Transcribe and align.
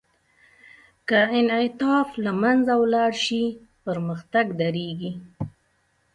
که 1.07 1.17
انعطاف 1.39 2.09
له 2.23 2.31
منځه 2.41 2.73
ولاړ 2.81 3.11
شي، 3.25 3.43
پرمختګ 3.85 4.45
درېږي. 4.61 5.11